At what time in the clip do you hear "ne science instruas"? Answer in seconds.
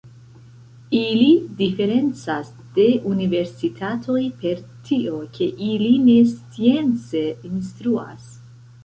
6.09-8.33